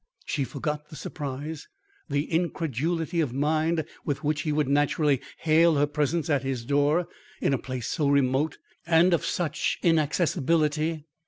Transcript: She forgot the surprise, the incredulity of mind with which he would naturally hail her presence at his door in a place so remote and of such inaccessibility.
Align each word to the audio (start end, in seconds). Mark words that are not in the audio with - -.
She 0.25 0.43
forgot 0.45 0.89
the 0.89 0.95
surprise, 0.95 1.67
the 2.09 2.23
incredulity 2.33 3.21
of 3.21 3.33
mind 3.35 3.85
with 4.03 4.23
which 4.23 4.41
he 4.41 4.51
would 4.51 4.67
naturally 4.67 5.21
hail 5.37 5.75
her 5.75 5.85
presence 5.85 6.27
at 6.27 6.41
his 6.41 6.65
door 6.65 7.07
in 7.39 7.53
a 7.53 7.59
place 7.59 7.85
so 7.87 8.07
remote 8.09 8.57
and 8.87 9.13
of 9.13 9.23
such 9.23 9.77
inaccessibility. 9.83 11.05